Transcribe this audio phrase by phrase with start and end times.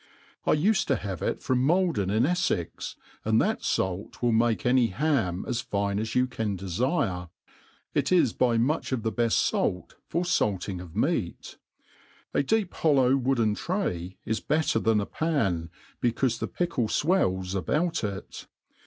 [0.47, 4.65] ,1 ufed to have it from MaU 4en in Eflex, and that fait will make
[4.65, 7.29] any ham as fine as you can defire.
[7.93, 11.57] It is by much the beft fait for fatting of meat..
[12.33, 15.69] A deep hollow wooden tray is better than a p^n^
[16.01, 18.47] becaufe the pickle fwells about it.